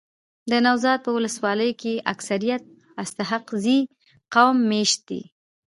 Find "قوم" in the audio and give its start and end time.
4.33-4.57